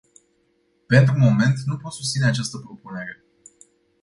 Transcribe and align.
Pentru 0.87 1.17
moment, 1.17 1.57
nu 1.65 1.77
pot 1.77 1.93
susține 1.93 2.25
această 2.25 2.57
propunere. 2.57 3.23